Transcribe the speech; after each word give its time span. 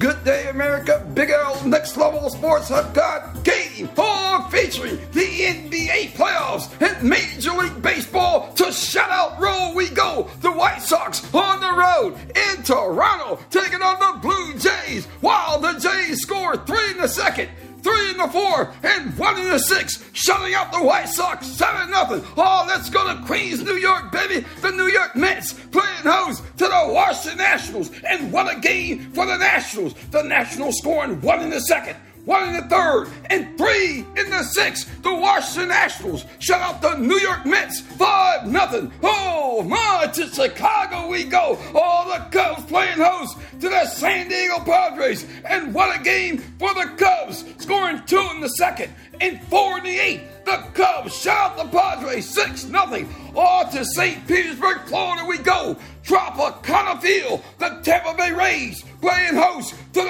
Good 0.00 0.24
Day 0.24 0.48
America, 0.48 1.06
Big 1.12 1.28
L, 1.28 1.62
Next 1.66 1.94
Level 1.98 2.30
Sports 2.30 2.70
have 2.70 2.94
got 2.94 3.44
Game 3.44 3.86
4 3.88 4.50
featuring 4.50 4.96
the 5.12 5.20
NBA 5.20 6.12
playoffs 6.12 6.70
and 6.80 7.06
Major 7.06 7.50
League 7.50 7.82
Baseball 7.82 8.50
to 8.54 8.64
shutout 8.64 9.38
row 9.38 9.74
we 9.74 9.90
go. 9.90 10.30
The 10.40 10.52
White 10.52 10.80
Sox 10.80 11.22
on 11.34 11.60
the 11.60 11.70
road 11.70 12.16
in 12.34 12.62
Toronto 12.62 13.40
taking 13.50 13.82
on 13.82 14.00
the 14.00 14.20
Blue 14.22 14.54
Jays 14.54 15.04
while 15.20 15.60
the 15.60 15.78
Jays 15.78 16.22
score 16.22 16.56
three 16.56 16.92
in 16.92 16.96
the 16.96 17.06
second 17.06 17.50
three 17.82 18.10
in 18.10 18.16
the 18.16 18.28
four, 18.28 18.72
and 18.82 19.16
one 19.18 19.38
in 19.38 19.48
the 19.48 19.58
six, 19.58 20.04
shutting 20.20 20.54
out 20.54 20.72
the 20.72 20.82
White 20.82 21.08
Sox 21.08 21.46
7 21.46 21.88
0. 21.88 22.24
Oh, 22.36 22.64
let's 22.68 22.90
go 22.90 23.06
to 23.06 23.22
Queens, 23.24 23.62
New 23.62 23.74
York, 23.74 24.12
baby. 24.12 24.46
The 24.60 24.70
New 24.70 24.88
York 24.88 25.16
Mets 25.16 25.52
playing 25.52 26.04
host 26.04 26.42
to 26.58 26.64
the 26.64 26.82
Washington 26.88 27.38
Nationals, 27.38 27.90
and 28.08 28.32
what 28.32 28.54
a 28.54 28.60
game 28.60 29.12
for 29.12 29.26
the 29.26 29.36
Nationals. 29.38 29.94
The 30.10 30.22
Nationals 30.22 30.78
scoring 30.78 31.20
one 31.20 31.40
in 31.40 31.50
the 31.50 31.60
second 31.60 31.96
one 32.24 32.48
in 32.48 32.54
the 32.54 32.68
third, 32.68 33.08
and 33.30 33.56
three 33.56 34.04
in 34.16 34.30
the 34.30 34.42
sixth. 34.42 35.02
The 35.02 35.14
Washington 35.14 35.68
Nationals 35.68 36.24
shut 36.38 36.60
out 36.60 36.82
the 36.82 36.96
New 36.96 37.18
York 37.18 37.46
Mets 37.46 37.80
5 37.80 38.46
nothing. 38.46 38.92
Oh 39.02 39.62
my, 39.62 40.10
to 40.12 40.28
Chicago 40.28 41.08
we 41.08 41.24
go. 41.24 41.58
All 41.74 42.06
the 42.06 42.24
Cubs 42.30 42.64
playing 42.66 42.98
host 42.98 43.38
to 43.60 43.68
the 43.68 43.86
San 43.86 44.28
Diego 44.28 44.58
Padres. 44.64 45.26
And 45.44 45.74
what 45.74 45.98
a 45.98 46.02
game 46.02 46.38
for 46.58 46.72
the 46.74 46.92
Cubs, 46.96 47.44
scoring 47.58 48.02
two 48.06 48.26
in 48.34 48.40
the 48.40 48.48
second 48.48 48.92
and 49.20 49.40
four 49.44 49.78
in 49.78 49.84
the 49.84 49.98
eighth. 49.98 50.44
The 50.44 50.64
Cubs 50.74 51.14
shut 51.14 51.36
out 51.36 51.56
the 51.56 51.64
Padres 51.64 52.28
6 52.28 52.62
0. 52.62 53.08
On 53.34 53.70
to 53.70 53.84
St. 53.84 54.26
Petersburg, 54.26 54.80
Florida 54.86 55.24
we 55.26 55.38
go. 55.38 55.76
Tropicana 56.02 57.00
Field, 57.00 57.42
the 57.58 57.80
Tampa 57.82 58.14
Bay 58.16 58.32
Rays 58.32 58.82
playing 59.00 59.36
host 59.36 59.74
to 59.92 60.00
the 60.02 60.09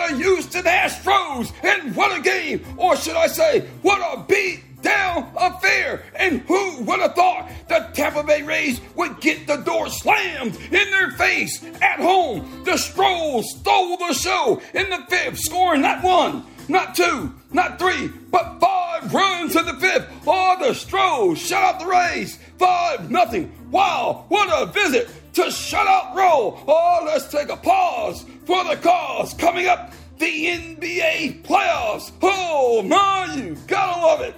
Astros. 1.31 1.53
And 1.63 1.95
what 1.97 2.17
a 2.17 2.23
game, 2.23 2.65
or 2.77 2.97
should 2.97 3.17
I 3.17 3.27
say, 3.27 3.61
what 3.83 4.01
a 4.01 4.23
beat 4.23 4.83
down 4.83 5.31
affair. 5.37 6.03
And 6.15 6.41
who 6.43 6.83
would 6.83 7.01
have 7.01 7.15
thought 7.15 7.51
the 7.69 7.91
Tampa 7.93 8.23
Bay 8.23 8.43
Rays 8.43 8.81
would 8.95 9.21
get 9.21 9.47
the 9.47 9.57
door 9.57 9.89
slammed 9.89 10.57
in 10.57 10.91
their 10.91 11.11
face 11.13 11.63
at 11.83 12.01
home? 12.01 12.63
The 12.65 12.77
Stros 12.77 13.51
stole 13.59 13.97
the 13.97 14.15
show 14.15 14.61
in 14.75 14.89
the 14.91 15.05
fifth, 15.09 15.39
scoring 15.39 15.83
not 15.83 16.03
one, 16.03 16.45
not 16.69 16.95
two, 16.95 17.35
not 17.53 17.79
three, 17.79 18.09
but 18.31 18.59
five 18.59 19.13
runs 19.13 19.57
in 19.57 19.67
the 19.67 19.75
fifth. 19.75 20.09
Oh, 20.27 20.57
the 20.61 20.75
Stros 20.75 21.39
shut 21.39 21.63
out 21.63 21.81
the 21.81 21.87
Rays. 21.87 22.39
Five 22.59 23.11
nothing. 23.11 23.53
Wow, 23.71 24.25
what 24.29 24.49
a 24.51 24.67
visit 24.73 25.09
to 25.35 25.51
shut 25.51 25.87
shutout 25.87 26.15
row. 26.15 26.63
Oh, 26.67 27.03
let's 27.07 27.31
take 27.31 27.49
a 27.49 27.57
pause 27.57 28.25
for 28.45 28.65
the 28.65 28.77
cause. 28.77 29.33
Coming 29.35 29.67
up, 29.67 29.93
the 30.21 30.47
NBA 30.47 31.43
playoffs. 31.43 32.13
Oh, 32.23 32.83
my, 32.83 33.35
you 33.35 33.57
gotta 33.67 34.01
love 34.01 34.21
it. 34.21 34.35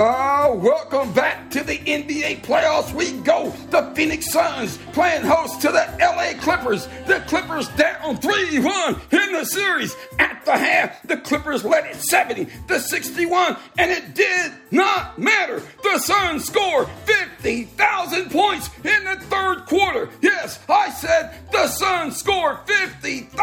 Oh, 0.00 0.54
welcome 0.54 1.12
back 1.12 1.50
to 1.50 1.64
the 1.64 1.76
NBA 1.76 2.42
playoffs. 2.42 2.94
We 2.94 3.20
go. 3.22 3.50
The 3.70 3.90
Phoenix 3.96 4.30
Suns 4.30 4.78
playing 4.92 5.24
host 5.24 5.60
to 5.62 5.72
the 5.72 5.96
LA 5.98 6.40
Clippers. 6.40 6.86
The 7.08 7.24
Clippers 7.26 7.66
down 7.70 8.16
3 8.18 8.60
1 8.60 9.00
in 9.10 9.32
the 9.32 9.44
series. 9.44 9.96
At 10.20 10.44
the 10.44 10.56
half, 10.56 11.02
the 11.02 11.16
Clippers 11.16 11.64
led 11.64 11.84
it 11.86 11.96
70 11.96 12.46
to 12.68 12.78
61, 12.78 13.56
and 13.76 13.90
it 13.90 14.14
did 14.14 14.52
not 14.70 15.18
matter. 15.18 15.60
The 15.82 15.98
Suns 15.98 16.44
scored 16.44 16.88
50,000 17.04 18.30
points 18.30 18.70
in 18.84 19.02
the 19.02 19.16
third 19.22 19.66
quarter. 19.66 20.10
Yes, 20.22 20.60
I 20.68 20.90
said 20.90 21.34
the 21.50 21.66
Suns 21.66 22.16
scored 22.16 22.58
50,000 22.66 23.36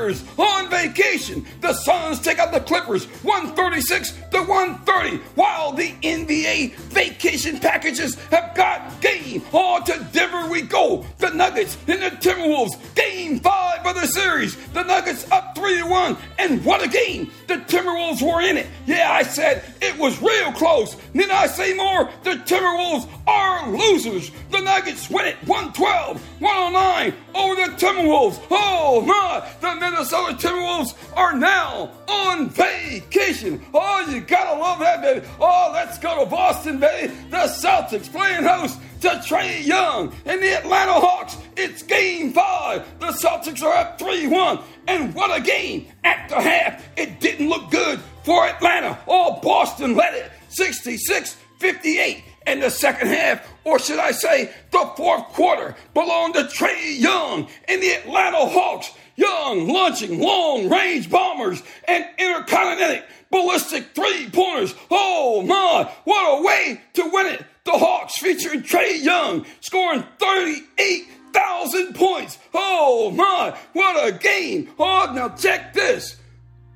Clippers 0.00 0.24
on 0.38 0.70
vacation. 0.70 1.44
The 1.60 1.74
Suns 1.74 2.20
take 2.20 2.38
out 2.38 2.52
the 2.52 2.60
Clippers. 2.60 3.04
136 3.22 4.12
to 4.30 4.38
130, 4.42 5.18
while 5.34 5.72
the 5.72 5.92
NBA 6.02 6.72
vacation 6.74 7.58
packages 7.60 8.14
have 8.30 8.54
got 8.54 8.98
game 9.02 9.42
on 9.52 9.84
to 9.84 10.08
Denver 10.12 10.48
we 10.50 10.62
go. 10.62 11.04
The 11.18 11.30
Nuggets 11.30 11.76
and 11.86 12.00
the 12.00 12.10
Timberwolves, 12.16 12.94
game 12.94 13.40
five 13.40 13.69
of 13.86 13.94
the 13.94 14.06
series. 14.06 14.56
The 14.68 14.82
Nuggets 14.82 15.30
up 15.30 15.54
3 15.56 15.78
to 15.78 15.86
1, 15.86 16.16
and 16.38 16.64
what 16.64 16.82
a 16.82 16.88
game! 16.88 17.30
The 17.46 17.56
Timberwolves 17.56 18.22
were 18.22 18.40
in 18.40 18.56
it. 18.56 18.66
Yeah, 18.86 19.10
I 19.10 19.22
said 19.22 19.64
it 19.80 19.96
was 19.98 20.20
real 20.22 20.52
close. 20.52 20.96
Did 21.12 21.30
I 21.30 21.46
say 21.46 21.74
more? 21.74 22.10
The 22.22 22.36
Timberwolves 22.44 23.08
are 23.26 23.70
losers. 23.70 24.30
The 24.50 24.60
Nuggets 24.60 25.10
win 25.10 25.26
it 25.26 25.36
112, 25.46 26.40
109 26.40 27.14
over 27.34 27.54
the 27.54 27.76
Timberwolves. 27.76 28.40
Oh 28.50 29.02
my! 29.02 29.48
The 29.60 29.80
Minnesota 29.80 30.34
Timberwolves 30.34 30.94
are 31.16 31.36
now 31.36 31.92
on 32.08 32.48
vacation. 32.50 33.64
Oh, 33.74 34.06
you 34.08 34.20
gotta 34.20 34.58
love 34.58 34.78
that, 34.80 35.02
baby. 35.02 35.26
Oh, 35.40 35.70
let's 35.72 35.98
go 35.98 36.24
to 36.24 36.30
Boston, 36.30 36.78
baby. 36.78 37.12
The 37.30 37.46
Celtics 37.48 38.10
playing 38.10 38.44
host 38.44 38.78
to 39.00 39.08
Trae 39.08 39.64
Young 39.64 40.14
and 40.24 40.42
the 40.42 40.56
Atlanta 40.58 40.92
Hawks. 40.92 41.36
It's 41.56 41.82
game 41.82 42.32
five. 42.32 42.86
The 43.00 43.06
Celtics 43.06 43.62
are 43.62 43.74
up 43.74 43.98
3 43.98 44.26
1. 44.26 44.58
And 44.88 45.14
what 45.14 45.36
a 45.36 45.42
game. 45.42 45.86
At 46.04 46.28
the 46.28 46.40
half, 46.40 46.84
it 46.96 47.20
didn't 47.20 47.48
look 47.48 47.70
good 47.70 48.00
for 48.24 48.46
Atlanta. 48.46 48.98
Oh, 49.06 49.40
Boston 49.42 49.96
led 49.96 50.14
it 50.14 50.30
66 50.48 51.36
58. 51.58 52.24
And 52.46 52.62
the 52.62 52.70
second 52.70 53.08
half, 53.08 53.46
or 53.64 53.78
should 53.78 53.98
I 53.98 54.12
say, 54.12 54.50
the 54.70 54.92
fourth 54.96 55.24
quarter, 55.28 55.76
belonged 55.92 56.34
to 56.34 56.44
Trae 56.44 56.98
Young 56.98 57.48
and 57.68 57.82
the 57.82 57.90
Atlanta 57.90 58.46
Hawks. 58.46 58.90
Young 59.16 59.68
launching 59.68 60.18
long 60.18 60.70
range 60.70 61.10
bombers 61.10 61.62
and 61.86 62.06
intercontinental 62.16 63.04
ballistic 63.30 63.94
three 63.94 64.30
pointers. 64.30 64.74
Oh 64.90 65.42
my, 65.42 65.90
what 66.04 66.38
a 66.38 66.42
way 66.42 66.80
to 66.94 67.08
win 67.10 67.26
it! 67.26 67.44
The 67.64 67.72
Hawks 67.72 68.18
featuring 68.18 68.62
Trae 68.62 69.02
Young 69.02 69.44
scoring 69.60 70.04
38,000 70.18 71.94
points. 71.94 72.38
Oh 72.54 73.10
my, 73.10 73.56
what 73.74 74.08
a 74.08 74.12
game! 74.16 74.70
Oh, 74.78 75.12
now 75.14 75.28
check 75.30 75.74
this. 75.74 76.16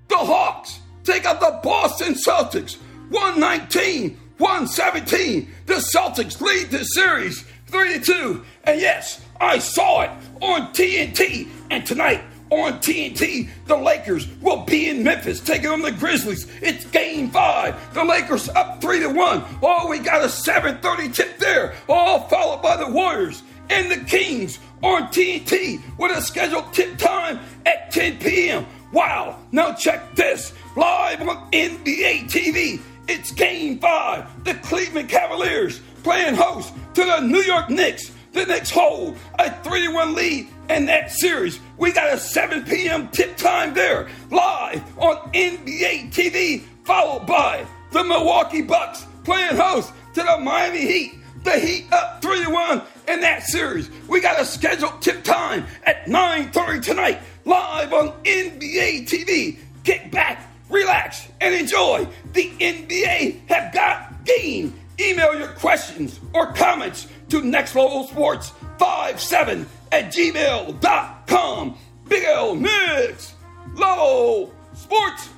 The 0.09 0.19
Hawks 0.19 0.81
take 1.03 1.25
out 1.25 1.41
the 1.41 1.61
Boston 1.63 2.15
Celtics 2.15 2.77
119 3.09 4.21
117. 4.39 5.49
The 5.67 5.75
Celtics 5.95 6.41
lead 6.41 6.71
the 6.71 6.85
series 6.85 7.45
3 7.67 8.01
2. 8.01 8.45
And 8.65 8.81
yes, 8.81 9.25
I 9.41 9.59
saw 9.59 10.03
it 10.03 10.11
on 10.41 10.73
TNT. 10.73 11.49
And 11.71 11.87
tonight, 11.87 12.23
on 12.51 12.75
TNT. 12.75 13.49
The 13.67 13.77
Lakers 13.77 14.29
will 14.41 14.65
be 14.65 14.89
in 14.89 15.03
Memphis 15.03 15.41
taking 15.41 15.69
on 15.69 15.83
the 15.83 15.93
Grizzlies. 15.93 16.47
It's 16.63 16.85
game 16.87 17.31
five. 17.31 17.77
The 17.95 18.05
Lakers 18.05 18.49
up 18.51 18.81
three 18.81 19.01
to 19.01 19.09
one. 19.09 19.45
Oh, 19.63 19.89
we 19.89 19.99
got 19.99 20.23
a 20.23 20.29
7:30 20.29 21.15
tip 21.15 21.39
there. 21.39 21.75
All 21.89 22.29
followed 22.29 22.63
by 22.63 22.77
the 22.77 22.89
Warriors 22.89 23.43
and 23.71 23.91
the 23.91 23.99
Kings 24.05 24.59
on 24.83 25.09
TNT 25.09 25.81
with 25.99 26.17
a 26.17 26.21
scheduled 26.21 26.73
tip 26.73 26.99
time 26.99 27.41
at 27.67 27.91
10 27.91 28.19
p.m. 28.19 28.67
Wow! 28.93 29.39
Now 29.51 29.73
check 29.73 30.15
this 30.15 30.53
live 30.77 31.27
on 31.27 31.51
NBA 31.51 32.29
TV. 32.29 32.81
It's 33.07 33.33
game 33.33 33.79
five. 33.79 34.45
The 34.45 34.55
Cleveland 34.55 35.09
Cavaliers 35.09 35.81
playing 36.03 36.35
host 36.35 36.73
to 36.95 37.05
the 37.05 37.21
New 37.21 37.43
York 37.43 37.71
Knicks. 37.71 38.11
The 38.33 38.47
Knicks 38.47 38.71
hold 38.71 39.17
a 39.39 39.51
3 39.63 39.89
1 39.89 40.15
lead 40.15 40.49
in 40.69 40.87
that 40.87 41.13
series. 41.13 41.61
We 41.77 41.93
got 41.93 42.13
a 42.13 42.19
7 42.19 42.65
p.m. 42.65 43.09
tip 43.09 43.37
time 43.37 43.75
there, 43.75 44.09
live 44.31 44.83
on 44.99 45.17
NBA 45.33 46.13
TV, 46.13 46.63
followed 46.85 47.27
by 47.27 47.67
the 47.93 48.03
Milwaukee 48.03 48.63
Bucks 48.63 49.07
playing 49.23 49.57
host 49.57 49.93
to 50.15 50.23
the 50.23 50.39
Miami 50.39 50.81
Heat. 50.81 51.15
The 51.45 51.59
Heat 51.59 51.93
up 51.93 52.23
3 52.23 52.47
1 52.47 52.83
in 53.09 53.21
that 53.21 53.43
series. 53.43 53.91
We 54.09 54.21
got 54.21 54.41
a 54.41 54.45
scheduled 54.45 55.03
tip 55.03 55.23
time 55.25 55.67
at 55.85 56.07
9:30 56.07 56.83
tonight, 56.83 57.21
live 57.45 57.93
on 57.93 58.13
NBA 58.25 59.07
TV. 59.07 59.59
Kick 59.85 60.11
back, 60.11 60.51
relax, 60.71 61.29
and 61.41 61.55
enjoy. 61.55 62.09
The 62.35 62.51
NBA 62.59 63.49
have 63.49 63.73
got 63.73 64.25
game. 64.25 64.75
Email 65.01 65.39
your 65.39 65.49
questions 65.49 66.21
or 66.33 66.53
comments 66.53 67.07
to 67.29 67.43
Next 67.43 67.75
Level 67.75 68.05
Sports 68.09 68.53
57 68.79 69.67
at 69.93 70.13
gmail.com. 70.13 71.79
Big 72.09 72.25
L 72.25 72.55
Next 72.57 73.35
Level 73.75 74.53
Sports. 74.75 75.29